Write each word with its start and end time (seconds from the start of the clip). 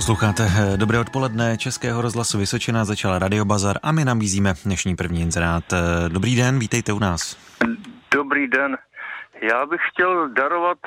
Posloucháte 0.00 0.42
eh, 0.42 0.76
Dobré 0.76 0.98
odpoledne 0.98 1.58
Českého 1.58 2.02
rozhlasu 2.02 2.38
Vysočina, 2.38 2.84
začala 2.84 3.18
Radio 3.18 3.44
Bazar 3.44 3.76
a 3.82 3.92
my 3.92 4.04
nabízíme 4.04 4.54
dnešní 4.64 4.96
první 4.96 5.20
inzerát. 5.20 5.64
Eh, 5.72 6.08
dobrý 6.08 6.36
den, 6.36 6.58
vítejte 6.58 6.92
u 6.92 6.98
nás. 6.98 7.36
Dobrý 8.14 8.48
den. 8.48 8.78
Já 9.42 9.66
bych 9.66 9.80
chtěl 9.92 10.28
darovat 10.28 10.78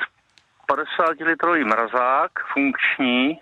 50 0.66 1.20
litrový 1.20 1.64
mrazák, 1.64 2.30
funkční, 2.52 3.40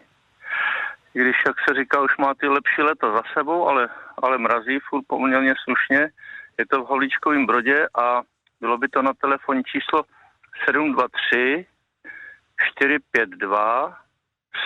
když, 1.12 1.36
jak 1.46 1.56
se 1.68 1.74
říká, 1.74 2.00
už 2.00 2.16
má 2.16 2.34
ty 2.34 2.48
lepší 2.48 2.82
leta 2.82 3.12
za 3.12 3.22
sebou, 3.32 3.68
ale, 3.68 3.88
ale 4.22 4.38
mrazí 4.38 4.78
furt 4.88 5.04
poměrně 5.06 5.54
slušně. 5.64 6.10
Je 6.58 6.66
to 6.70 6.84
v 6.84 6.86
Holíčkovém 6.86 7.46
brodě 7.46 7.88
a 7.98 8.22
bylo 8.60 8.78
by 8.78 8.88
to 8.88 9.02
na 9.02 9.12
telefonní 9.20 9.62
číslo 9.64 10.04
723 10.64 11.66
452 12.76 14.01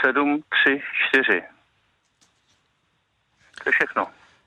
734. 0.04 1.42
To 3.62 3.68
je 3.68 3.72
všechno. 3.72 4.06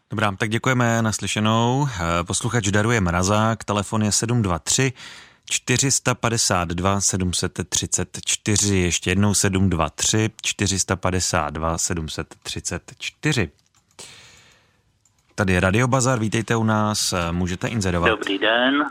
Dobrá, 0.09 0.31
tak 0.31 0.49
děkujeme 0.49 1.01
naslyšenou. 1.01 1.87
Eh, 1.87 2.23
posluchač 2.23 2.67
daruje 2.67 3.01
mrazák, 3.01 3.63
telefon 3.63 4.03
je 4.03 4.11
723 4.11 4.93
452 5.49 7.01
734, 7.01 8.77
ještě 8.77 9.11
jednou 9.11 9.33
723 9.33 10.29
452 10.41 11.77
734. 11.77 13.51
Tady 15.35 15.53
je 15.53 15.59
Radio 15.59 15.87
Bazar, 15.87 16.19
vítejte 16.19 16.55
u 16.55 16.63
nás, 16.63 17.13
eh, 17.13 17.31
můžete 17.31 17.67
inzerovat. 17.67 18.09
Dobrý 18.09 18.37
den, 18.37 18.85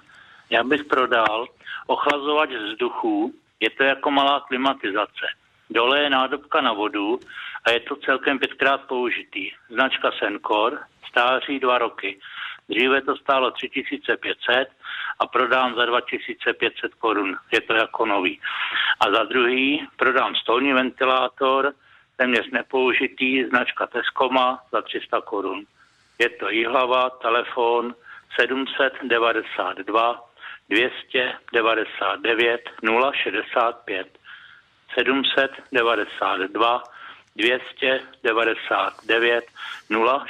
já 0.51 0.65
bych 0.65 0.85
prodal 0.85 1.47
ochlazovač 1.87 2.51
vzduchu, 2.51 3.35
je 3.61 3.71
to 3.71 3.83
jako 3.83 4.11
malá 4.11 4.41
klimatizace. 4.41 5.27
Dole 5.71 6.03
je 6.03 6.11
nádobka 6.11 6.61
na 6.61 6.73
vodu 6.73 7.21
a 7.65 7.71
je 7.71 7.81
to 7.81 7.97
celkem 7.97 8.39
pětkrát 8.39 8.81
použitý. 8.81 9.51
Značka 9.69 10.11
Sencor, 10.19 10.79
stáří 11.09 11.61
dva 11.61 11.79
roky. 11.79 12.21
Dříve 12.69 13.03
to 13.03 13.17
stálo 13.17 13.51
3500 13.51 14.69
a 15.19 15.27
prodám 15.27 15.75
za 15.75 15.87
2500 15.87 16.95
korun. 16.95 17.37
Je 17.53 17.61
to 17.61 17.75
jako 17.75 18.07
nový. 18.07 18.41
A 19.01 19.11
za 19.13 19.25
druhý 19.25 19.87
prodám 19.97 20.35
stolní 20.35 20.73
ventilátor, 20.73 21.73
téměř 22.17 22.51
nepoužitý, 22.51 23.45
značka 23.45 23.87
Tescoma 23.87 24.63
za 24.73 24.83
300 24.83 25.21
korun. 25.21 25.65
Je 26.19 26.29
to 26.29 26.47
hlava, 26.67 27.11
telefon 27.11 27.95
792 28.41 30.25
299 30.69 32.61
065. 33.13 34.18
792 35.05 36.83
299 37.37 39.45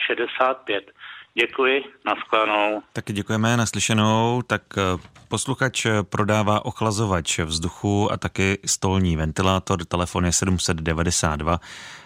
065. 0.07 0.91
Děkuji, 1.35 1.85
naschledanou. 2.07 2.83
Taky 2.93 3.13
děkujeme, 3.13 3.57
naslyšenou. 3.57 4.43
Tak 4.47 4.63
eh, 4.77 4.81
posluchač 5.29 5.87
prodává 6.03 6.65
ochlazovač 6.65 7.39
vzduchu 7.39 8.13
a 8.13 8.17
taky 8.17 8.59
stolní 8.67 9.17
ventilátor. 9.17 9.85
Telefon 9.85 10.25
je 10.25 10.33
792 10.33 11.61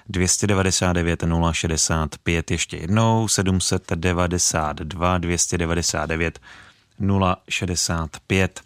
299 0.08 1.24
065. 1.52 2.50
Ještě 2.50 2.76
jednou 2.76 3.28
792 3.28 5.18
299 5.18 6.38
065. 7.48 8.60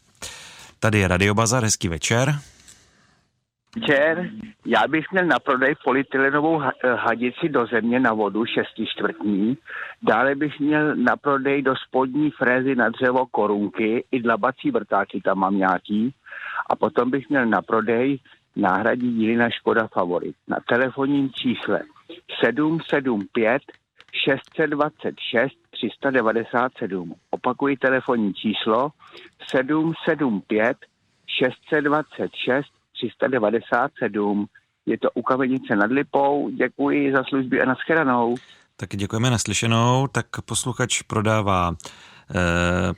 Tady 0.80 0.98
je 0.98 1.08
Radio 1.08 1.34
Bazar, 1.34 1.64
hezký 1.64 1.88
večer. 1.88 2.38
Večer, 3.76 4.30
já 4.66 4.88
bych 4.88 5.12
měl 5.12 5.26
na 5.26 5.38
prodej 5.38 5.74
polytylenovou 5.84 6.62
hadici 6.96 7.48
do 7.48 7.66
země 7.66 8.00
na 8.00 8.12
vodu 8.12 8.44
6 8.46 8.66
čtvrtní. 8.86 9.58
Dále 10.02 10.34
bych 10.34 10.60
měl 10.60 10.96
na 10.96 11.16
prodej 11.16 11.62
do 11.62 11.74
spodní 11.76 12.30
frézy 12.30 12.74
na 12.74 12.88
dřevo 12.88 13.26
korunky, 13.26 14.04
i 14.12 14.20
dlabací 14.22 14.70
vrtáky 14.70 15.20
tam 15.20 15.38
mám 15.38 15.56
nějaký. 15.56 16.14
A 16.70 16.76
potom 16.76 17.10
bych 17.10 17.28
měl 17.28 17.46
na 17.46 17.62
prodej 17.62 18.18
náhradní 18.56 19.12
díly 19.12 19.36
na 19.36 19.50
Škoda 19.50 19.86
Favorit 19.86 20.36
na 20.48 20.56
telefonním 20.68 21.30
čísle 21.30 21.80
775 22.44 23.62
626 24.24 25.52
397. 25.70 27.14
Opakuji 27.30 27.76
telefonní 27.76 28.34
číslo 28.34 28.88
775 29.50 30.76
626 31.26 32.75
397. 32.96 34.46
Je 34.86 34.98
to 34.98 35.10
u 35.14 35.22
Kamenice 35.22 35.76
nad 35.76 35.90
Lipou. 35.90 36.50
Děkuji 36.50 37.12
za 37.12 37.24
služby 37.24 37.62
a 37.62 37.64
nashledanou. 37.64 38.34
Tak 38.76 38.90
děkujeme 38.90 39.30
naslyšenou. 39.30 40.06
Tak 40.06 40.26
posluchač 40.44 41.02
prodává 41.02 41.74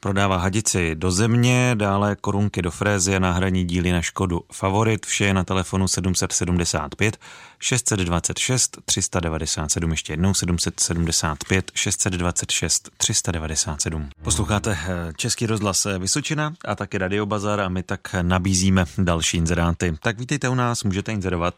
prodává 0.00 0.36
hadici 0.36 0.94
do 0.94 1.10
země, 1.10 1.70
dále 1.74 2.16
korunky 2.16 2.62
do 2.62 2.70
frézy 2.70 3.16
a 3.16 3.18
náhradní 3.18 3.64
díly 3.64 3.92
na 3.92 4.02
Škodu 4.02 4.40
Favorit. 4.52 5.06
Vše 5.06 5.24
je 5.24 5.34
na 5.34 5.44
telefonu 5.44 5.88
775 5.88 7.18
626 7.60 8.78
397, 8.84 9.90
ještě 9.90 10.12
jednou 10.12 10.34
775 10.34 11.70
626 11.74 12.90
397. 12.96 14.10
Posloucháte 14.22 14.70
eh, 14.70 15.12
Český 15.16 15.46
rozhlas 15.46 15.86
eh, 15.86 15.98
Vysočina 15.98 16.52
a 16.64 16.74
taky 16.74 16.98
Radio 16.98 17.26
Bazar 17.26 17.60
a 17.60 17.68
my 17.68 17.82
tak 17.82 18.00
nabízíme 18.22 18.84
další 18.98 19.36
inzeráty. 19.36 19.94
Tak 20.02 20.18
vítejte 20.18 20.48
u 20.48 20.54
nás, 20.54 20.84
můžete 20.84 21.12
inzerovat. 21.12 21.54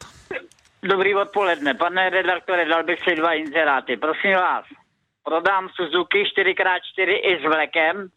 Dobrý 0.83 1.15
odpoledne, 1.15 1.75
pane 1.75 2.11
redaktore, 2.11 2.69
dal 2.69 2.85
bych 2.85 2.99
si 3.05 3.17
dva 3.17 3.33
inzeráty. 3.33 3.97
Prosím 3.97 4.33
vás, 4.33 4.65
prodám 5.31 5.69
Suzuki 5.69 6.25
4x4 6.25 7.09
i 7.23 7.39
s 7.39 7.43
vlekem 7.43 8.09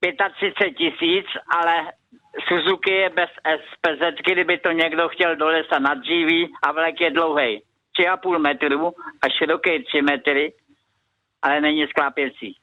35 0.00 0.74
tisíc, 0.74 1.26
ale 1.50 1.92
Suzuki 2.48 2.90
je 2.90 3.10
bez 3.10 3.30
SPZ, 3.62 4.02
kdyby 4.26 4.58
to 4.58 4.70
někdo 4.70 5.08
chtěl 5.08 5.36
do 5.36 5.46
lesa 5.46 5.78
nadříví 5.78 6.52
a 6.62 6.72
vlek 6.72 7.00
je 7.00 7.10
dlouhý 7.10 7.62
3,5 7.98 8.38
metru 8.38 8.92
a 9.22 9.28
široký 9.28 9.84
3 9.84 10.02
metry, 10.02 10.52
ale 11.42 11.60
není 11.60 11.86
sklápěcí. 11.86 12.56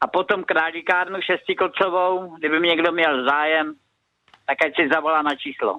A 0.00 0.06
potom 0.06 0.44
králíkárnu 0.44 1.20
šestikocovou, 1.20 2.36
kdyby 2.36 2.60
mě 2.60 2.70
někdo 2.70 2.92
měl 2.92 3.24
zájem, 3.28 3.74
tak 4.46 4.56
ať 4.66 4.76
si 4.76 4.88
zavolá 4.88 5.22
na 5.22 5.34
číslo 5.34 5.78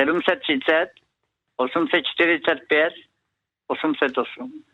730 0.00 0.90
845 1.56 2.92
808. 3.66 4.64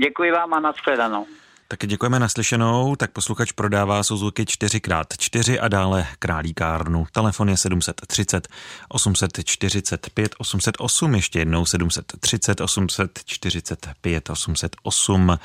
Děkuji 0.00 0.32
vám 0.32 0.54
a 0.54 0.60
nashledanou. 0.60 1.26
Taky 1.68 1.86
děkujeme 1.86 2.18
naslyšenou, 2.18 2.96
tak 2.96 3.12
posluchač 3.12 3.52
prodává 3.52 4.02
Suzuki 4.02 4.42
4x4 4.42 5.58
a 5.62 5.68
dále 5.68 6.04
králíkárnu. 6.18 7.04
Telefon 7.12 7.48
je 7.48 7.56
730 7.56 8.48
845 8.88 10.34
808, 10.38 11.14
ještě 11.14 11.38
jednou 11.38 11.64
730 11.64 12.60
845 12.60 14.30
808. 14.30 15.38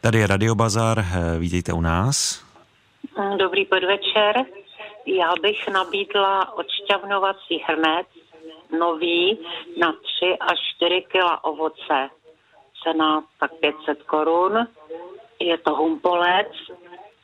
Tady 0.00 0.18
je 0.18 0.26
Radio 0.26 0.54
Bazar, 0.54 1.04
vítejte 1.38 1.72
u 1.72 1.80
nás. 1.80 2.44
Dobrý 3.38 3.64
podvečer. 3.64 4.44
Já 5.06 5.32
bych 5.42 5.68
nabídla 5.68 6.58
odšťavnovací 6.58 7.64
hrnec 7.68 8.06
nový 8.78 9.38
na 9.80 9.92
3 9.92 9.98
až 10.40 10.58
4 10.76 11.02
kg 11.12 11.42
ovoce 11.42 12.08
cena 12.86 13.22
tak 13.40 13.50
500 13.60 14.02
korun. 14.02 14.66
Je 15.40 15.58
to 15.58 15.74
humpolec 15.74 16.48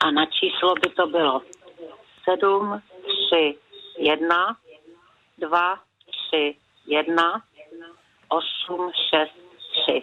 a 0.00 0.10
na 0.10 0.26
číslo 0.26 0.74
by 0.74 0.88
to 0.96 1.06
bylo 1.06 1.40
7, 2.24 2.82
3, 3.30 3.54
1, 3.98 4.56
2, 5.38 5.78
3, 6.30 6.54
1, 6.86 7.42
8, 8.28 8.90
6, 9.10 9.30
3. 9.86 10.02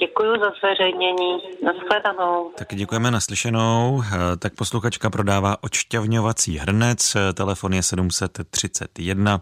Děkuji 0.00 0.40
za 0.40 0.50
zveřejnění. 0.60 1.40
Naschledanou. 1.62 2.52
Tak 2.58 2.74
děkujeme 2.74 3.10
naslyšenou. 3.10 4.02
Tak 4.38 4.54
posluchačka 4.54 5.10
prodává 5.10 5.56
odšťavňovací 5.62 6.58
hrnec. 6.58 7.16
Telefon 7.34 7.72
je 7.72 7.82
731 7.82 9.40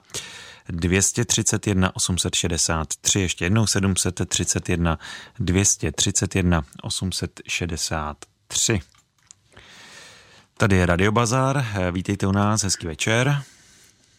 231 0.68 1.90
863, 1.94 3.20
ještě 3.20 3.44
jednou 3.44 3.66
731 3.66 4.98
231 5.38 6.62
863. 6.82 8.80
Tady 10.58 10.76
je 10.76 10.86
Radio 10.86 11.12
Bazar, 11.12 11.56
vítejte 11.92 12.26
u 12.26 12.32
nás, 12.32 12.62
hezký 12.62 12.86
večer. 12.86 13.36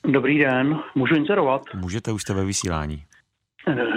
Dobrý 0.03 0.39
den, 0.39 0.79
můžu 0.95 1.15
inzerovat? 1.15 1.61
Můžete, 1.73 2.11
už 2.11 2.21
jste 2.21 2.33
ve 2.33 2.45
vysílání. 2.45 3.03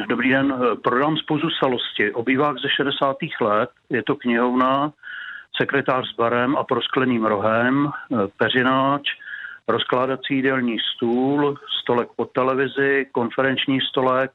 Dobrý 0.09 0.31
den, 0.31 0.55
prodám 0.85 1.17
spoustu 1.17 1.49
salosti, 1.51 2.13
obývák 2.13 2.57
ze 2.57 2.69
60. 2.77 3.17
let, 3.41 3.71
je 3.91 4.03
to 4.03 4.17
knihovna, 4.17 4.93
sekretář 5.61 6.05
s 6.13 6.17
barem 6.17 6.57
a 6.57 6.65
proskleným 6.65 7.25
rohem, 7.25 7.91
peřináč, 8.37 9.03
rozkládací 9.69 10.35
jídelní 10.35 10.77
stůl, 10.79 11.55
stolek 11.83 12.09
pod 12.17 12.33
televizi, 12.33 13.07
konferenční 13.13 13.81
stolek, 13.81 14.31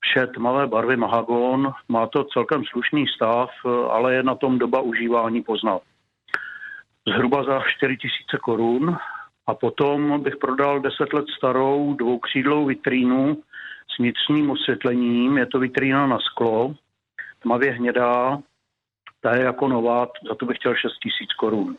vše 0.00 0.26
tmavé 0.26 0.66
barvy 0.66 0.96
mahagon, 0.96 1.72
má 1.88 2.06
to 2.06 2.24
celkem 2.24 2.64
slušný 2.64 3.06
stav, 3.16 3.50
ale 3.90 4.14
je 4.14 4.22
na 4.22 4.34
tom 4.34 4.58
doba 4.58 4.80
užívání 4.80 5.42
poznat. 5.42 5.82
Zhruba 7.08 7.44
za 7.44 7.60
4000 7.76 8.38
korun 8.42 8.96
a 9.46 9.54
potom 9.54 10.22
bych 10.22 10.36
prodal 10.36 10.80
10 10.80 11.12
let 11.12 11.24
starou 11.36 11.94
dvoukřídlou 11.94 12.64
vitrínu 12.66 13.42
s 13.94 13.98
vnitřním 13.98 14.50
osvětlením. 14.50 15.38
Je 15.38 15.46
to 15.46 15.58
vitrína 15.58 16.06
na 16.06 16.18
sklo, 16.18 16.74
tmavě 17.42 17.72
hnědá, 17.72 18.38
ta 19.20 19.36
je 19.36 19.44
jako 19.44 19.68
nová, 19.68 20.08
za 20.28 20.34
to 20.34 20.46
bych 20.46 20.56
chtěl 20.56 20.74
6 20.74 20.98
tisíc 21.02 21.32
korun. 21.32 21.76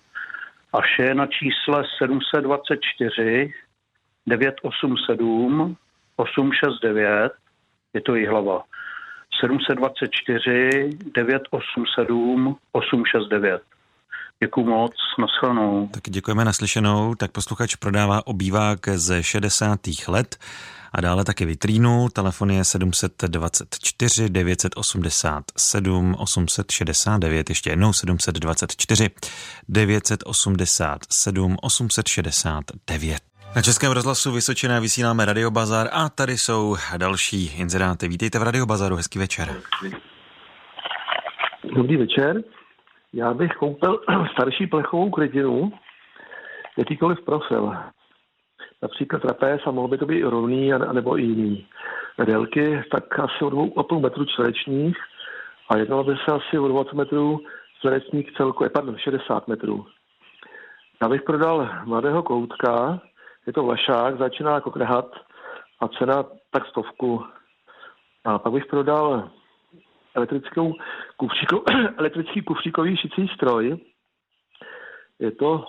A 0.74 0.82
vše 0.82 1.04
je 1.04 1.16
na 1.16 1.28
čísle 1.28 1.84
724 1.98 3.54
987 4.28 5.76
869, 6.18 7.32
je 7.94 8.02
to 8.02 8.14
hlava. 8.30 8.64
724 9.40 10.90
987 11.16 12.56
869. 12.72 13.62
Děkuji 14.44 14.66
moc, 14.66 14.92
nashledanou. 15.20 15.88
Tak 15.88 16.04
děkujeme 16.04 16.46
naslyšenou. 16.46 17.16
Tak 17.16 17.32
posluchač 17.32 17.76
prodává 17.76 18.28
obývák 18.28 18.80
ze 18.90 19.24
60. 19.24 19.80
let 20.08 20.38
a 20.94 21.02
dále 21.02 21.24
taky 21.24 21.46
vitrínu. 21.46 22.10
Telefon 22.10 22.52
je 22.52 22.64
724 22.64 24.30
987 24.30 26.16
869, 26.20 27.50
ještě 27.50 27.70
jednou 27.70 27.94
724 27.94 29.10
987 29.70 31.58
869. 31.62 33.20
Na 33.56 33.62
Českém 33.62 33.92
rozhlasu 33.92 34.32
Vysočené 34.32 34.80
vysíláme 34.80 35.26
Radio 35.26 35.52
Bazar 35.52 35.90
a 35.92 36.10
tady 36.10 36.38
jsou 36.38 36.76
další 36.98 37.46
inzeráty. 37.46 38.08
Vítejte 38.08 38.40
v 38.40 38.44
Radio 38.44 38.66
Bazaru, 38.66 38.96
hezký 38.96 39.20
večer. 39.20 39.62
Dobrý 41.76 41.98
večer. 41.98 42.44
Já 43.18 43.34
bych 43.34 43.52
koupil 43.52 44.02
starší 44.32 44.68
plechovou 44.68 45.10
krytinu, 45.10 45.72
jakýkoliv 46.78 47.26
profil. 47.26 47.74
Například 48.82 49.22
trapéz 49.22 49.62
a 49.66 49.72
mohl 49.72 49.88
by 49.88 49.98
to 49.98 50.06
být 50.06 50.24
rovný, 50.24 50.72
nebo 50.92 51.20
i 51.20 51.22
jiný. 51.22 51.68
Délky 52.26 52.84
tak 52.92 53.20
asi 53.20 53.44
o 53.44 53.50
2,5 53.50 54.02
metru 54.02 54.26
čtverečních 54.26 54.98
a 55.70 55.78
jednalo 55.78 56.04
by 56.04 56.16
se 56.16 56.32
asi 56.32 56.60
o 56.60 56.68
20 56.68 56.94
metrů 56.94 57.40
čtverečních 57.80 58.34
celku, 58.34 58.66
eh, 58.66 58.70
pardon, 58.70 58.98
60 58.98 59.48
metrů. 59.48 59.86
Já 61.02 61.10
bych 61.10 61.22
prodal 61.22 61.70
mladého 61.86 62.24
koutka, 62.24 63.02
je 63.48 63.54
to 63.54 63.64
Vlašák, 63.64 64.18
začíná 64.18 64.56
jako 64.56 64.72
krehat 64.72 65.16
a 65.80 65.88
cena 65.88 66.24
tak 66.52 66.68
stovku. 66.68 67.26
A 68.26 68.40
pak 68.40 68.54
bych 68.54 68.66
prodal 68.66 69.30
elektrickou 70.18 70.74
kufříko, 71.18 71.64
elektrický 71.98 72.42
kufříkový 72.42 72.98
šicí 72.98 73.28
stroj. 73.28 73.78
Je 75.20 75.32
to 75.32 75.66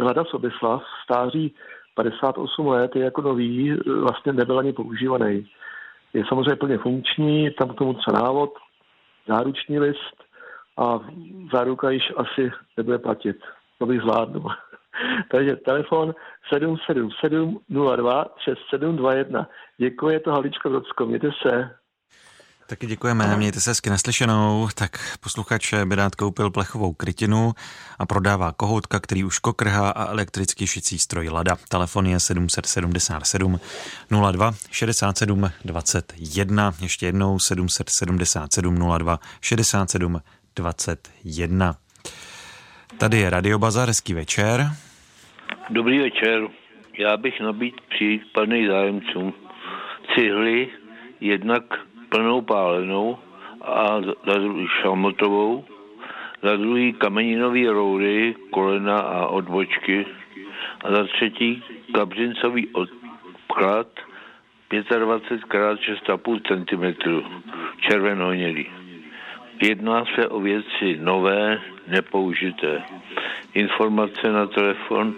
Hlada 0.00 0.24
Sobislav, 0.24 0.82
stáří 1.04 1.54
58 1.94 2.66
let, 2.66 2.96
je 2.96 3.04
jako 3.04 3.22
nový, 3.22 3.76
vlastně 4.02 4.32
nebyl 4.32 4.58
ani 4.58 4.72
používaný. 4.72 5.46
Je 6.12 6.24
samozřejmě 6.28 6.56
plně 6.56 6.78
funkční, 6.78 7.50
tam 7.50 7.68
k 7.68 7.78
tomu 7.78 7.94
třeba 7.94 8.20
návod, 8.20 8.54
záruční 9.28 9.78
list 9.78 10.16
a 10.78 11.00
záruka 11.52 11.90
již 11.90 12.12
asi 12.16 12.50
nebude 12.76 12.98
platit. 12.98 13.36
To 13.78 13.86
bych 13.86 14.00
zvládnu. 14.00 14.44
Takže 15.30 15.56
telefon 15.56 16.14
777 16.48 17.60
02 17.68 18.24
6721. 18.38 19.48
Děkuji, 19.78 20.08
je 20.08 20.20
to 20.20 20.30
Haličko 20.30 20.70
Brodsko. 20.70 21.06
Mějte 21.06 21.30
se. 21.42 21.78
Taky 22.68 22.86
děkujeme, 22.86 23.36
mějte 23.36 23.60
se 23.60 23.70
hezky 23.70 23.90
naslyšenou. 23.90 24.68
Tak 24.74 25.18
posluchač 25.20 25.74
by 25.84 25.94
rád 25.94 26.14
koupil 26.14 26.50
plechovou 26.50 26.92
krytinu 26.92 27.52
a 27.98 28.06
prodává 28.06 28.52
kohoutka, 28.52 29.00
který 29.00 29.24
už 29.24 29.38
kokrhá 29.38 29.90
a 29.90 30.10
elektrický 30.10 30.66
šicí 30.66 30.98
stroj 30.98 31.28
Lada. 31.28 31.56
Telefon 31.68 32.06
je 32.06 32.20
777 32.20 33.60
02 34.32 34.52
67 34.70 35.50
21. 35.64 36.74
Ještě 36.82 37.06
jednou 37.06 37.38
777 37.38 38.98
02 38.98 39.18
67 39.40 40.20
21. 40.56 41.76
Tady 42.98 43.18
je 43.18 43.30
Radio 43.30 43.58
Bazar, 43.58 43.88
hezký 43.88 44.14
večer. 44.14 44.70
Dobrý 45.70 45.98
večer. 45.98 46.42
Já 46.98 47.16
bych 47.16 47.40
nabít 47.40 47.74
případných 47.88 48.68
zájemcům 48.68 49.34
cihly 50.14 50.68
jednak 51.20 51.87
plnou 52.08 52.40
pálenou 52.40 53.18
a 53.62 54.00
za 54.26 54.34
druhý 54.38 54.68
šalmotovou, 54.80 55.64
za 56.42 56.56
druhý 56.56 56.92
kameninový 56.92 57.68
roudy, 57.68 58.34
kolena 58.50 58.98
a 58.98 59.26
odbočky 59.26 60.06
a 60.84 60.94
za 60.94 61.04
třetí 61.04 61.62
kabřincový 61.94 62.68
odklad 62.68 63.86
25 64.70 65.36
x 65.36 65.48
6,5 66.08 66.40
cm 66.48 67.24
červenohnědý. 67.80 68.66
Jedná 69.62 70.04
se 70.14 70.28
o 70.28 70.40
věci 70.40 70.96
nové, 71.00 71.60
nepoužité. 71.86 72.82
Informace 73.54 74.32
na 74.32 74.46
telefon 74.46 75.14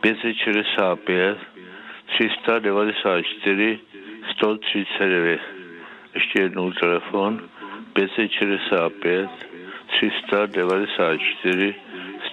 565 0.00 1.38
394 2.06 3.80
139. 4.30 5.57
Ještě 6.18 6.42
jednou 6.42 6.72
telefon 6.72 7.40
565 7.92 9.30
394 9.86 11.74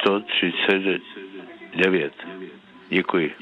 139. 0.01 2.13
Děkuji. 2.89 3.35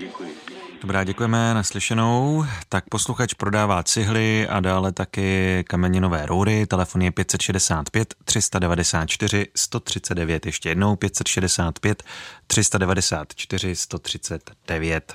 Dobrá, 0.81 1.04
děkujeme 1.04 1.54
naslyšenou. 1.54 2.45
Tak 2.69 2.84
posluchač 2.90 3.34
prodává 3.34 3.84
cihly 3.84 4.48
a 4.48 4.60
dále 4.60 4.92
taky 4.92 5.63
kameninové 5.68 6.25
roury. 6.25 6.66
Telefon 6.66 7.01
je 7.01 7.12
565 7.12 8.13
394 8.25 9.48
139. 9.56 10.46
Ještě 10.46 10.69
jednou 10.69 10.96
565 10.96 12.04
394 12.48 13.75
139. 13.75 15.13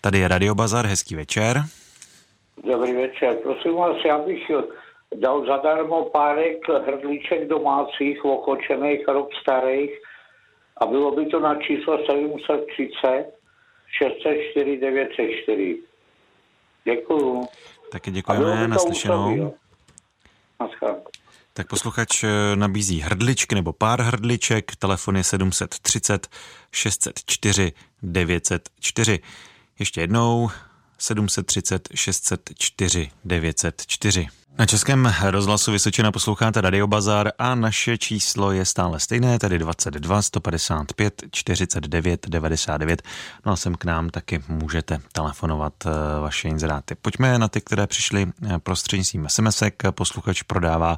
Tady 0.00 0.18
je 0.18 0.28
Radio 0.28 0.54
Bazar, 0.54 0.86
hezký 0.86 1.14
večer. 1.14 1.64
Dobrý 2.64 2.92
večer. 2.92 3.36
Prosím 3.42 3.74
vás, 3.74 3.96
já 4.06 4.18
bych 4.18 4.50
dal 5.14 5.46
zadarmo 5.46 6.04
párek 6.04 6.68
hrdlíček 6.68 7.48
domácích, 7.48 8.24
ochočených, 8.24 9.08
rok 9.08 9.28
starých 9.42 9.90
a 10.76 10.86
bylo 10.86 11.10
by 11.16 11.26
to 11.26 11.40
na 11.40 11.54
číslo 11.54 11.98
730 12.06 13.36
604 13.98 14.76
904. 14.76 15.78
Děkuju. 16.84 17.48
Taky 17.92 18.10
děkujeme, 18.10 18.68
naslyšenou. 18.68 19.54
Tak 21.52 21.68
posluchač 21.68 22.24
eh, 22.24 22.56
nabízí 22.56 23.00
hrdličky 23.00 23.54
nebo 23.54 23.72
pár 23.72 24.00
hrdliček, 24.00 24.76
telefon 24.76 25.16
je 25.16 25.24
730 25.24 26.28
604 26.72 27.72
904. 28.02 29.18
Ještě 29.78 30.00
jednou 30.00 30.48
730 30.98 31.88
604 31.94 33.10
904. 33.24 34.28
Na 34.58 34.66
Českém 34.66 35.14
rozhlasu 35.30 35.72
Vysočina 35.72 36.12
posloucháte 36.12 36.60
Radio 36.60 36.86
Bazar 36.86 37.32
a 37.38 37.54
naše 37.54 37.98
číslo 37.98 38.52
je 38.52 38.64
stále 38.64 39.00
stejné, 39.00 39.38
tedy 39.38 39.58
22 39.58 40.22
155 40.22 41.22
49 41.30 42.26
99. 42.28 43.02
No 43.46 43.52
a 43.52 43.56
sem 43.56 43.74
k 43.74 43.84
nám 43.84 44.10
taky 44.10 44.42
můžete 44.48 44.98
telefonovat 45.12 45.72
eh, 45.86 45.90
vaše 46.20 46.48
inzeráty. 46.48 46.94
Pojďme 46.94 47.38
na 47.38 47.48
ty, 47.48 47.60
které 47.60 47.86
přišly 47.86 48.26
eh, 48.26 48.58
prostřednictvím 48.58 49.26
SMSek. 49.28 49.82
Posluchač 49.90 50.42
prodává 50.42 50.96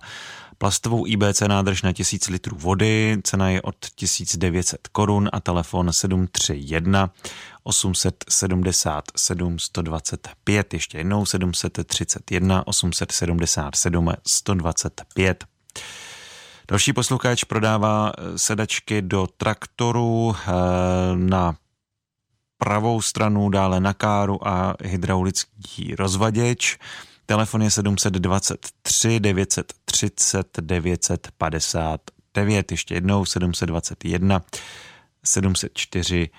plastovou 0.58 1.06
IBC 1.06 1.40
nádrž 1.40 1.82
na 1.82 1.92
1000 1.92 2.28
litrů 2.28 2.56
vody, 2.60 3.18
cena 3.22 3.50
je 3.50 3.62
od 3.62 3.76
1900 3.94 4.88
korun 4.88 5.28
a 5.32 5.40
telefon 5.40 5.92
731 5.92 7.10
877 7.62 9.58
125, 9.58 10.74
ještě 10.74 10.98
jednou 10.98 11.26
731 11.26 12.66
877 12.66 14.12
125. 14.26 15.44
Další 16.68 16.92
posluchač 16.92 17.44
prodává 17.44 18.12
eh, 18.12 18.38
sedačky 18.38 19.02
do 19.02 19.26
traktoru 19.36 20.36
eh, 20.36 20.52
na 21.16 21.56
pravou 22.58 23.02
stranu, 23.02 23.48
dále 23.48 23.80
na 23.80 23.94
káru 23.94 24.48
a 24.48 24.74
hydraulický 24.84 25.94
rozvaděč. 25.94 26.78
Telefon 27.30 27.62
je 27.62 27.70
723 27.70 29.20
930 29.20 30.60
959. 30.60 32.70
Ještě 32.70 32.94
jednou 32.94 33.24
721 33.24 34.42
704 35.24 36.30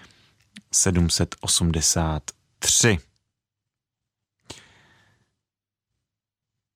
783. 0.71 2.97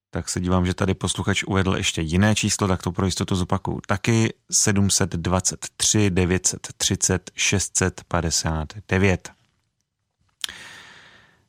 tak 0.10 0.30
se 0.30 0.40
dívám, 0.40 0.66
že 0.66 0.74
tady 0.74 0.94
posluchač 0.94 1.44
uvedl 1.44 1.78
ještě 1.78 2.02
jiné 2.02 2.36
číslo, 2.36 2.68
tak 2.68 2.84
to 2.84 2.92
pro 2.92 3.06
jistotu 3.06 3.36
zopakuju. 3.36 3.80
Taky 3.88 4.34
723 4.52 6.10
930 6.10 7.32
659. 7.36 9.43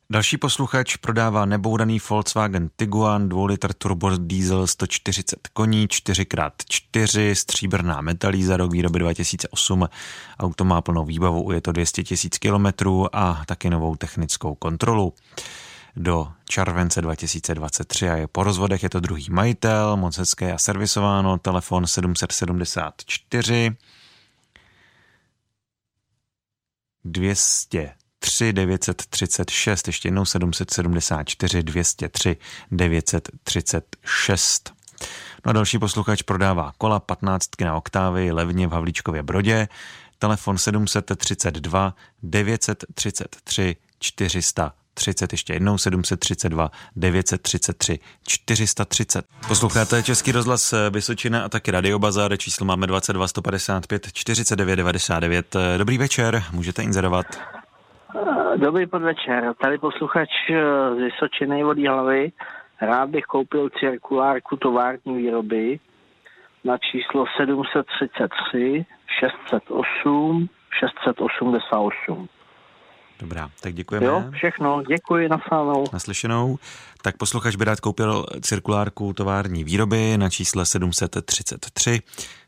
Další 0.09 0.37
posluchač 0.37 0.95
prodává 0.95 1.45
nebouraný 1.45 1.99
Volkswagen 2.09 2.69
Tiguan, 2.75 3.29
2 3.29 3.45
litr 3.45 3.73
turbo 3.73 4.17
diesel 4.17 4.67
140 4.67 5.47
koní, 5.47 5.87
4x4, 5.87 7.31
stříbrná 7.33 8.01
metalíza 8.01 8.57
rok 8.57 8.71
výroby 8.71 8.99
2008. 8.99 9.89
Auto 10.39 10.65
má 10.65 10.81
plnou 10.81 11.05
výbavu, 11.05 11.51
je 11.51 11.61
to 11.61 11.71
200 11.71 12.03
000 12.43 12.61
km 12.71 12.89
a 13.13 13.41
taky 13.45 13.69
novou 13.69 13.95
technickou 13.95 14.55
kontrolu 14.55 15.13
do 15.95 16.27
července 16.49 17.01
2023 17.01 18.09
a 18.09 18.15
je 18.15 18.27
po 18.27 18.43
rozvodech, 18.43 18.83
je 18.83 18.89
to 18.89 18.99
druhý 18.99 19.27
majitel, 19.29 19.97
moc 19.97 20.17
hezké 20.17 20.53
a 20.53 20.57
servisováno, 20.57 21.37
telefon 21.37 21.87
774 21.87 23.75
200 27.05 28.04
3 28.25 28.53
936, 28.53 29.87
ještě 29.87 30.07
jednou 30.07 30.25
774 30.25 31.63
203 31.63 32.37
936. 32.71 34.73
No 35.45 35.49
a 35.49 35.53
další 35.53 35.79
posluchač 35.79 36.21
prodává 36.21 36.73
kola 36.77 36.99
15 36.99 37.49
na 37.61 37.75
oktávy 37.75 38.31
levně 38.31 38.67
v 38.67 38.71
Havlíčkově 38.71 39.23
Brodě. 39.23 39.67
Telefon 40.19 40.57
732 40.57 41.93
933 42.23 43.75
400 43.99 44.73
30, 44.93 45.33
ještě 45.33 45.53
jednou 45.53 45.77
732 45.77 46.71
933 46.95 47.99
430. 48.27 49.25
Posloucháte 49.47 50.03
Český 50.03 50.31
rozhlas 50.31 50.73
Vysočina 50.89 51.45
a 51.45 51.49
taky 51.49 51.71
Radio 51.71 51.99
Bazar, 51.99 52.37
číslo 52.37 52.65
máme 52.65 52.87
22 52.87 53.27
155 53.27 54.07
49 54.13 54.75
99. 54.75 55.55
Dobrý 55.77 55.97
večer, 55.97 56.43
můžete 56.51 56.83
inzerovat. 56.83 57.25
Dobrý 58.55 58.87
podvečer, 58.87 59.53
tady 59.61 59.77
posluchač 59.77 60.29
z 60.49 60.97
Vysočiny 60.97 61.63
od 61.63 61.77
hlavy. 61.79 62.31
Rád 62.81 63.09
bych 63.09 63.23
koupil 63.25 63.69
cirkulárku 63.69 64.57
tovární 64.57 65.17
výroby 65.17 65.79
na 66.63 66.77
číslo 66.77 67.25
733 67.37 68.85
608 69.19 70.49
688. 70.79 72.27
Dobrá, 73.19 73.49
tak 73.61 73.73
děkujeme. 73.73 74.07
Jo, 74.07 74.23
všechno, 74.31 74.83
děkuji, 74.87 75.29
naslyšenou. 75.29 75.85
Naslyšenou. 75.93 76.59
Tak 77.01 77.17
posluchač 77.17 77.55
by 77.55 77.65
rád 77.65 77.79
koupil 77.79 78.25
cirkulárku 78.41 79.13
tovární 79.13 79.63
výroby 79.63 80.17
na 80.17 80.29
čísle 80.29 80.65
733 80.65 82.01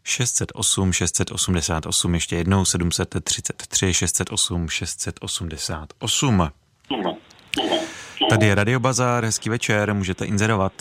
608 0.03 0.93
688, 0.93 2.13
ještě 2.13 2.35
jednou 2.35 2.65
733 2.65 3.93
608 3.93 4.69
688. 4.69 6.51
Tady 8.29 8.45
je 8.45 8.55
Radio 8.55 8.79
Bazar, 8.79 9.25
hezký 9.25 9.49
večer, 9.49 9.93
můžete 9.93 10.25
inzerovat. 10.25 10.73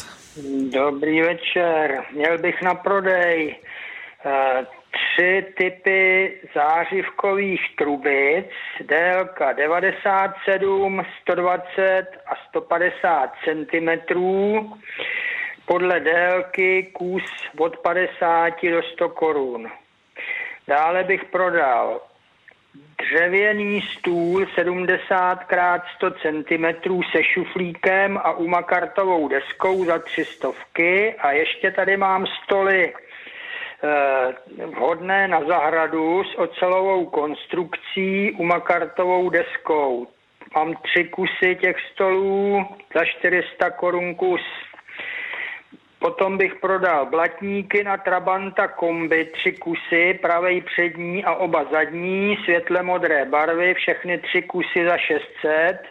Dobrý 0.73 1.21
večer, 1.21 2.03
měl 2.15 2.39
bych 2.39 2.63
na 2.63 2.75
prodej 2.75 3.57
eh, 4.27 4.67
tři 5.17 5.47
typy 5.57 6.33
zářivkových 6.55 7.77
trubic, 7.77 8.47
délka 8.81 9.53
97, 9.53 11.03
120 11.21 12.07
a 12.27 12.37
150 12.49 13.33
cm, 13.45 13.89
podle 15.67 16.01
délky 16.01 16.91
kus 16.93 17.25
od 17.59 17.77
50 17.77 18.53
do 18.63 18.83
100 18.83 19.09
korun. 19.09 19.71
Dále 20.69 21.05
bych 21.05 21.25
prodal 21.25 22.01
dřevěný 23.03 23.83
stůl 23.83 24.47
70 24.55 25.39
x 25.53 25.87
100 25.97 26.11
cm 26.11 27.01
se 27.13 27.25
šuflíkem 27.25 28.19
a 28.19 28.33
umakartovou 28.33 29.29
deskou 29.29 29.85
za 29.85 29.99
300 29.99 30.49
a 31.19 31.33
ještě 31.33 31.71
tady 31.71 31.97
mám 31.97 32.27
stoly 32.27 32.93
vhodné 34.67 35.29
na 35.29 35.41
zahradu 35.45 36.25
s 36.25 36.39
ocelovou 36.39 37.07
konstrukcí 37.07 38.33
umakartovou 38.33 39.31
deskou. 39.31 40.07
Mám 40.55 40.75
tři 40.75 41.05
kusy 41.05 41.57
těch 41.61 41.77
stolů 41.93 42.67
za 42.95 43.05
400 43.05 43.71
korun 43.71 44.15
kus. 44.15 44.41
Potom 45.99 46.39
bych 46.39 46.55
prodal 46.55 47.07
blatníky 47.07 47.85
na 47.85 47.97
Trabanta 47.97 48.69
kombi, 48.69 49.25
tři 49.25 49.53
kusy, 49.53 50.19
pravej 50.23 50.61
přední 50.61 51.25
a 51.25 51.35
oba 51.35 51.65
zadní, 51.73 52.37
světle 52.45 52.83
modré 52.83 53.25
barvy, 53.25 53.75
všechny 53.75 54.19
tři 54.19 54.43
kusy 54.43 54.89
za 54.89 54.99
600. 54.99 55.83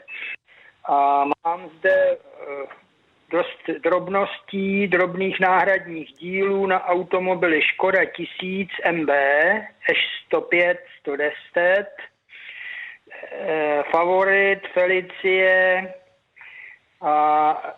A 0.89 1.25
mám 1.45 1.69
zde 1.77 1.91
eh, 1.91 2.84
dost 3.29 3.81
drobností, 3.83 4.87
drobných 4.87 5.39
náhradních 5.39 6.11
dílů 6.11 6.65
na 6.65 6.85
automobily 6.85 7.61
Škoda 7.61 8.05
1000 8.05 8.69
MB, 8.91 9.09
až 9.89 9.97
105, 10.25 10.79
110, 10.99 11.85
Favorit, 13.91 14.59
Felicie 14.73 15.93
a 17.01 17.75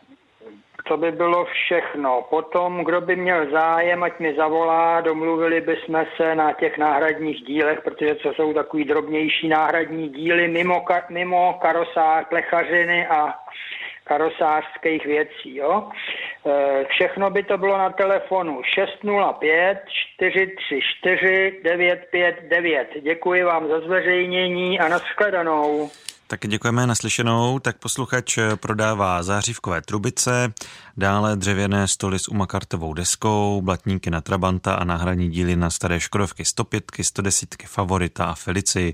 to 0.88 0.98
by 0.98 1.12
bylo 1.12 1.46
všechno. 1.46 2.22
Potom, 2.30 2.84
kdo 2.84 3.02
by 3.02 3.16
měl 3.16 3.52
zájem, 3.52 4.04
ať 4.04 4.20
mi 4.20 4.36
zavolá, 4.36 5.02
domluvili 5.02 5.62
bychom 5.62 6.06
se 6.18 6.36
na 6.36 6.54
těch 6.54 6.78
náhradních 6.78 7.42
dílech, 7.42 7.82
protože 7.84 8.16
to 8.16 8.34
jsou 8.34 8.54
takový 8.54 8.84
drobnější 8.84 9.48
náhradní 9.48 10.10
díly 10.10 10.48
mimo, 10.48 10.86
mimo 11.10 11.60
karosář, 11.62 12.26
plechařiny 12.30 13.08
a 13.08 13.34
karosářských 14.08 15.06
věcí. 15.06 15.56
Jo? 15.56 15.90
E, 16.46 16.86
všechno 16.90 17.30
by 17.30 17.44
to 17.44 17.58
bylo 17.58 17.78
na 17.78 17.90
telefonu 17.90 18.62
605 18.64 19.80
434 20.18 21.62
959. 21.64 22.88
Děkuji 23.02 23.44
vám 23.44 23.68
za 23.68 23.80
zveřejnění 23.80 24.80
a 24.80 24.88
nashledanou. 24.88 25.90
Tak 26.30 26.48
děkujeme 26.48 26.88
naslyšenou. 26.88 27.60
Tak 27.60 27.78
posluchač 27.78 28.40
prodává 28.56 29.24
zářivkové 29.24 29.82
trubice, 29.82 30.54
dále 30.98 31.36
dřevěné 31.36 31.88
stoly 31.88 32.20
s 32.20 32.28
umakartovou 32.28 32.94
deskou, 32.94 33.62
blatníky 33.62 34.10
na 34.10 34.22
Trabanta 34.22 34.74
a 34.74 34.84
náhradní 34.84 35.30
díly 35.30 35.56
na 35.56 35.70
staré 35.70 36.00
Škodovky 36.00 36.46
105, 36.46 36.84
110, 37.02 37.56
Favorita 37.66 38.26
a 38.26 38.36
Felici. 38.36 38.94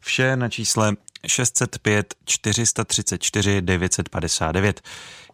Vše 0.00 0.36
na 0.36 0.48
čísle 0.48 0.92
605 1.26 2.14
434 2.24 3.62
959. 3.62 4.80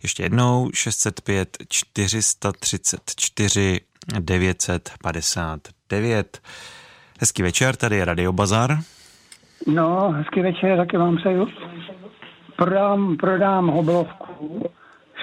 Ještě 0.02 0.22
jednou 0.22 0.70
605 0.74 1.56
434 1.68 3.80
959. 4.20 6.40
Hezký 7.20 7.42
večer, 7.42 7.76
tady 7.76 7.96
je 7.96 8.04
Radio 8.04 8.32
Bazar. 8.32 8.78
No, 9.66 10.10
hezký 10.10 10.40
večer, 10.40 10.76
taky 10.76 10.96
vám 10.96 11.16
přeju. 11.16 11.48
Prodám, 12.56 13.16
prodám 13.16 13.66
hoblovku, 13.66 14.70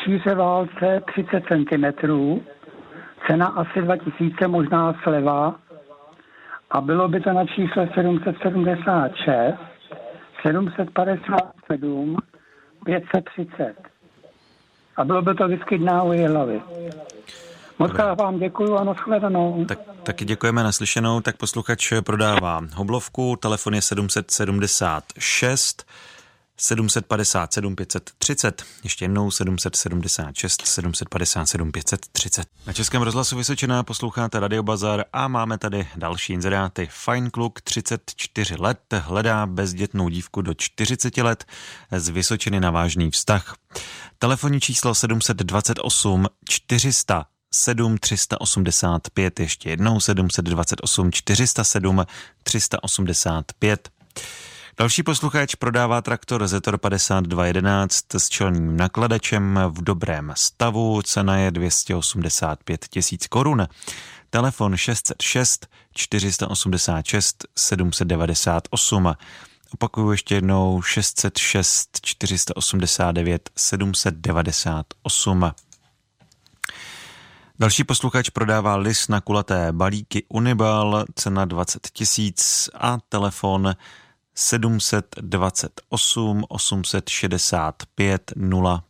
šíře 0.04 0.36
válce 0.36 1.02
30 1.14 1.44
cm, 1.48 1.86
cena 3.28 3.48
asi 3.48 3.82
2000, 3.82 4.48
možná 4.48 4.96
sleva, 5.04 5.56
a 6.72 6.82
bylo 6.82 7.08
by 7.08 7.20
to 7.20 7.34
na 7.34 7.46
čísle 7.46 7.90
776 7.96 9.77
757 10.42 12.18
530. 12.86 13.76
A 14.98 15.04
bylo 15.04 15.22
by 15.22 15.36
to 15.36 15.48
vždycky 15.48 15.78
dná 15.78 16.04
u 16.04 16.28
hlavy. 16.28 16.62
Moc 17.80 17.92
vám 18.16 18.40
děkuji 18.40 18.78
a 18.78 18.84
nashledanou. 18.84 19.66
Tak, 19.66 19.80
taky 20.04 20.26
děkujeme 20.26 20.64
naslyšenou. 20.64 21.22
Tak 21.22 21.38
posluchač 21.38 21.94
prodává 22.06 22.62
hoblovku, 22.76 23.36
telefon 23.36 23.74
je 23.74 23.82
776 23.82 25.86
757 26.60 27.76
530, 27.76 28.66
ještě 28.84 29.06
jednou 29.06 29.32
776 29.32 30.62
757 30.66 31.72
530. 31.72 32.48
Na 32.68 32.74
Českém 32.74 33.02
rozhlasu 33.02 33.38
Vysočená 33.38 33.84
posloucháte 33.84 34.40
Radio 34.40 34.64
Bazar 34.64 35.06
a 35.14 35.28
máme 35.28 35.58
tady 35.58 35.88
další 35.96 36.34
inzeráty. 36.34 36.90
Fajn 36.92 37.30
kluk, 37.30 37.62
34 37.62 38.56
let, 38.56 38.80
hledá 38.94 39.46
bezdětnou 39.46 40.10
dívku 40.10 40.42
do 40.42 40.54
40 40.54 41.18
let 41.18 41.46
z 41.98 42.10
Vysočiny 42.10 42.60
na 42.60 42.72
vážný 42.72 43.12
vztah. 43.12 43.56
Telefonní 44.20 44.60
číslo 44.62 44.96
728 44.96 46.26
400 46.50 47.26
7 47.52 47.98
385, 47.98 49.40
ještě 49.40 49.70
jednou 49.70 50.00
728 50.00 51.12
407 51.12 52.06
385. 52.44 53.90
Další 54.80 55.04
posluchač 55.04 55.56
prodává 55.56 56.02
traktor 56.02 56.48
Zetor 56.48 56.78
5211 56.78 58.16
s 58.16 58.30
čelním 58.30 58.78
nakladačem 58.78 59.60
v 59.70 59.84
dobrém 59.84 60.34
stavu. 60.36 61.02
Cena 61.02 61.38
je 61.38 61.52
285 61.52 62.86
tisíc 62.90 63.28
korun. 63.28 63.68
Telefon 64.30 64.78
606 64.78 65.68
486 65.94 67.46
798. 67.56 69.14
Opakuju 69.74 70.12
ještě 70.12 70.36
jednou 70.36 70.82
606 70.82 72.00
489 72.02 73.50
798. 73.56 75.52
Další 77.60 77.84
posluchač 77.84 78.30
prodává 78.30 78.76
lis 78.76 79.08
na 79.08 79.22
kulaté 79.22 79.72
balíky 79.72 80.26
Unibal, 80.30 81.06
cena 81.16 81.46
20 81.46 81.88
tisíc 81.94 82.70
a 82.74 82.98
telefon 83.10 83.76
728 84.38 86.44
865 86.48 88.32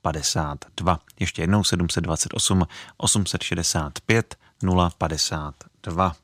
052. 0.02 1.00
Ještě 1.20 1.42
jednou 1.42 1.64
728 1.64 2.68
865 2.98 4.36
052. 4.98 6.16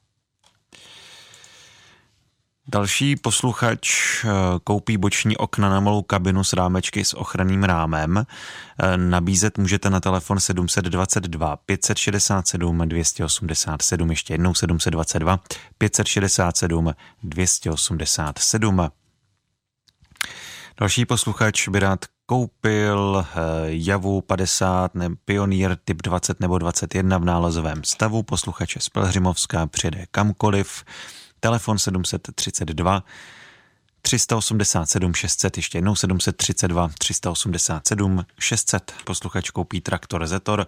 Další 2.68 3.16
posluchač 3.16 3.90
eh, 4.26 4.30
koupí 4.64 4.98
boční 4.98 5.38
okna 5.38 5.70
na 5.70 5.80
malou 5.80 6.02
kabinu 6.02 6.44
s 6.44 6.54
rámečky 6.54 7.06
s 7.06 7.14
ochranným 7.14 7.64
rámem. 7.64 8.18
Eh, 8.18 8.26
nabízet 8.98 9.58
můžete 9.58 9.90
na 9.90 10.00
telefon 10.00 10.40
722 10.40 11.58
567 11.58 12.88
287, 12.88 14.10
ještě 14.10 14.34
jednou 14.34 14.54
722 14.54 15.40
567 15.78 16.94
287. 17.24 18.90
Další 20.78 21.06
posluchač 21.06 21.68
by 21.68 21.80
rád 21.80 22.06
koupil 22.26 23.26
eh, 23.26 23.40
Javu 23.66 24.22
50 24.22 24.96
ne, 24.96 25.10
Pionýr 25.26 25.78
typ 25.86 26.02
20 26.02 26.40
nebo 26.40 26.58
21 26.58 27.18
v 27.18 27.26
nálezovém 27.26 27.84
stavu. 27.84 28.24
Posluchače 28.24 28.80
z 28.80 28.90
Pelhřimovská 28.90 29.68
přijede 29.68 30.06
kamkoliv. 30.12 30.84
Telefon 31.40 31.80
732 31.80 33.04
387 34.02 35.14
600, 35.14 35.58
ještě 35.58 35.78
jednou 35.78 35.96
732 35.96 36.90
387 37.00 38.26
600. 38.40 38.94
Posluchač 39.06 39.50
koupí 39.50 39.82
traktor 39.82 40.28
Zetor 40.28 40.68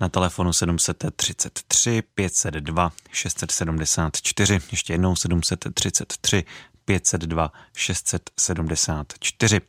na 0.00 0.08
telefonu 0.08 0.52
733 0.52 2.02
502 2.14 2.92
674, 3.12 4.60
ještě 4.70 4.92
jednou 4.92 5.16
733 5.16 6.44
502 6.86 7.52
674. 7.76 9.60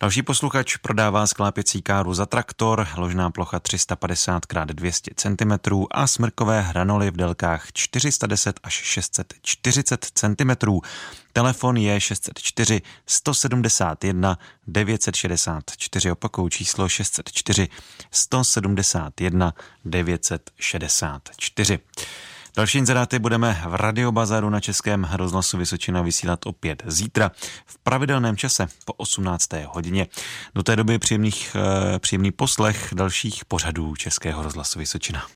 Další 0.00 0.22
posluchač 0.22 0.76
prodává 0.76 1.26
sklápěcí 1.26 1.82
káru 1.82 2.14
za 2.14 2.26
traktor, 2.26 2.88
ložná 2.96 3.30
plocha 3.30 3.60
350 3.60 4.42
x 4.52 4.74
200 4.74 5.10
cm 5.16 5.52
a 5.90 6.06
smrkové 6.06 6.60
hranoly 6.60 7.10
v 7.10 7.16
délkách 7.16 7.72
410 7.72 8.60
až 8.62 8.74
640 8.74 10.06
cm. 10.14 10.50
Telefon 11.32 11.76
je 11.76 12.00
604 12.00 12.82
171 13.06 14.38
964, 14.66 16.10
opakou 16.10 16.48
číslo 16.48 16.88
604 16.88 17.68
171 18.10 19.54
964. 19.84 21.78
Další 22.56 22.78
inzeráty 22.78 23.18
budeme 23.18 23.62
v 23.68 23.74
Radiobazaru 23.74 24.50
na 24.50 24.60
Českém 24.60 25.08
rozhlasu 25.12 25.58
Vysočina 25.58 26.02
vysílat 26.02 26.46
opět 26.46 26.82
zítra 26.86 27.30
v 27.66 27.78
pravidelném 27.78 28.36
čase 28.36 28.66
po 28.84 28.92
18. 28.92 29.48
hodině. 29.66 30.06
Do 30.54 30.62
té 30.62 30.76
doby 30.76 30.98
příjemných, 30.98 31.56
eh, 31.94 31.98
příjemný 31.98 32.32
poslech 32.32 32.88
dalších 32.96 33.44
pořadů 33.44 33.96
Českého 33.96 34.42
rozhlasu 34.42 34.78
Vysočina. 34.78 35.26